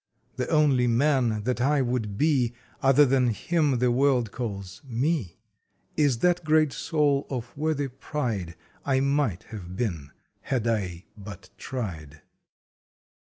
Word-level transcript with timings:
The 0.37 0.49
only 0.49 0.87
man 0.87 1.43
that 1.43 1.61
I 1.61 1.83
would 1.83 2.17
be 2.17 2.55
Other 2.81 3.05
than 3.05 3.27
him 3.29 3.77
the 3.77 3.91
world 3.91 4.31
calls 4.31 4.81
Me 4.87 5.37
Is 5.95 6.17
that 6.25 6.43
great 6.43 6.73
soul 6.73 7.27
of 7.29 7.55
worthy 7.55 7.87
pride 7.87 8.55
I 8.83 8.99
might 8.99 9.43
have 9.53 9.75
been 9.77 10.09
had 10.41 10.65
I 10.65 11.05
but 11.15 11.51
tried. 11.55 12.23